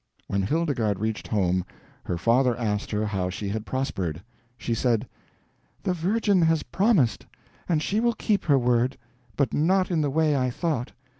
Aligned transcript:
When 0.25 0.41
Hildegarde 0.41 0.97
reached 0.99 1.27
home, 1.27 1.63
her 2.05 2.17
father 2.17 2.57
asked 2.57 2.89
her 2.89 3.05
how 3.05 3.29
she 3.29 3.49
had 3.49 3.67
prospered. 3.67 4.23
She 4.57 4.73
said 4.73 5.07
"The 5.83 5.93
Virgin 5.93 6.41
has 6.41 6.63
promised, 6.63 7.27
and 7.69 7.83
she 7.83 7.99
will 7.99 8.13
keep 8.15 8.43
her 8.45 8.57
word; 8.57 8.97
but 9.37 9.53
not 9.53 9.91
in 9.91 10.01
the 10.01 10.09
way 10.09 10.35
I 10.35 10.49
thought. 10.49 10.93